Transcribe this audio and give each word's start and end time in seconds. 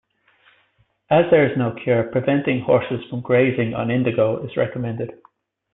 As 1.11 1.25
there 1.29 1.47
is 1.47 1.55
no 1.59 1.73
cure, 1.75 2.05
preventing 2.05 2.61
horses 2.61 3.07
from 3.07 3.21
grazing 3.21 3.75
on 3.75 3.91
indigo 3.91 4.43
is 4.43 4.57
recommended. 4.57 5.13